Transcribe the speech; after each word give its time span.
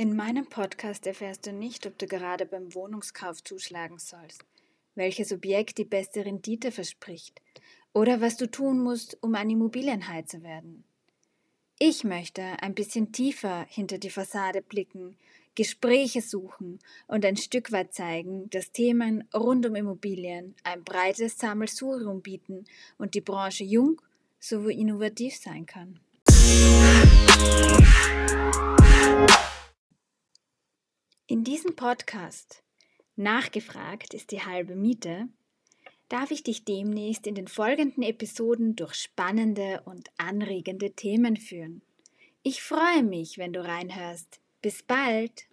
In 0.00 0.16
meinem 0.16 0.46
Podcast 0.46 1.06
erfährst 1.06 1.46
du 1.46 1.52
nicht, 1.52 1.86
ob 1.86 1.98
du 1.98 2.06
gerade 2.06 2.46
beim 2.46 2.74
Wohnungskauf 2.74 3.44
zuschlagen 3.44 3.98
sollst, 3.98 4.46
welches 4.94 5.30
Objekt 5.30 5.76
die 5.76 5.84
beste 5.84 6.24
Rendite 6.24 6.72
verspricht 6.72 7.42
oder 7.92 8.22
was 8.22 8.38
du 8.38 8.50
tun 8.50 8.82
musst, 8.82 9.18
um 9.20 9.34
ein 9.34 9.50
Immobilienhai 9.50 10.22
zu 10.22 10.42
werden. 10.42 10.84
Ich 11.78 12.02
möchte 12.02 12.42
ein 12.62 12.74
bisschen 12.74 13.12
tiefer 13.12 13.66
hinter 13.68 13.98
die 13.98 14.08
Fassade 14.08 14.62
blicken, 14.62 15.18
Gespräche 15.54 16.22
suchen 16.22 16.78
und 17.06 17.26
ein 17.26 17.36
Stück 17.36 17.70
weit 17.70 17.92
zeigen, 17.92 18.48
dass 18.48 18.72
Themen 18.72 19.28
rund 19.34 19.66
um 19.66 19.74
Immobilien 19.74 20.54
ein 20.62 20.82
breites 20.82 21.36
Sammelsurium 21.36 22.22
bieten 22.22 22.64
und 22.96 23.14
die 23.14 23.20
Branche 23.20 23.64
jung 23.64 24.00
sowie 24.38 24.80
innovativ 24.80 25.36
sein 25.36 25.66
kann. 25.66 26.00
In 31.30 31.44
diesem 31.44 31.76
Podcast 31.76 32.64
Nachgefragt 33.14 34.14
ist 34.14 34.32
die 34.32 34.42
halbe 34.42 34.74
Miete 34.74 35.28
darf 36.08 36.32
ich 36.32 36.42
dich 36.42 36.64
demnächst 36.64 37.24
in 37.28 37.36
den 37.36 37.46
folgenden 37.46 38.02
Episoden 38.02 38.74
durch 38.74 38.94
spannende 38.94 39.80
und 39.84 40.10
anregende 40.16 40.90
Themen 40.90 41.36
führen. 41.36 41.82
Ich 42.42 42.64
freue 42.64 43.04
mich, 43.04 43.38
wenn 43.38 43.52
du 43.52 43.64
reinhörst. 43.64 44.40
Bis 44.60 44.82
bald! 44.82 45.46